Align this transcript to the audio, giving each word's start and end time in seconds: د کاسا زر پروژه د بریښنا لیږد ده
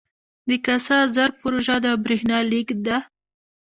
د 0.49 0.51
کاسا 0.65 0.99
زر 1.15 1.29
پروژه 1.39 1.75
د 1.85 1.87
بریښنا 2.03 2.37
لیږد 2.51 2.79
ده 2.87 2.97